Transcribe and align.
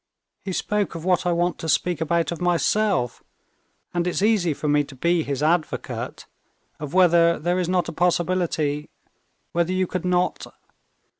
"He 0.43 0.51
spoke 0.51 0.95
of 0.95 1.05
what 1.05 1.27
I 1.27 1.31
want 1.31 1.59
to 1.59 1.69
speak 1.69 2.01
about 2.01 2.31
of 2.31 2.41
myself, 2.41 3.21
and 3.93 4.07
it's 4.07 4.23
easy 4.23 4.51
for 4.51 4.67
me 4.67 4.83
to 4.83 4.95
be 4.95 5.21
his 5.21 5.43
advocate; 5.43 6.25
of 6.79 6.95
whether 6.95 7.37
there 7.37 7.59
is 7.59 7.69
not 7.69 7.87
a 7.87 7.91
possibility... 7.93 8.89
whether 9.51 9.71
you 9.71 9.85
could 9.85 10.03
not...." 10.03 10.47